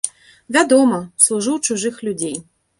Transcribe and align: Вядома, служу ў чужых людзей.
Вядома, 0.57 0.99
служу 1.27 1.51
ў 1.57 1.59
чужых 1.71 1.95
людзей. 2.09 2.37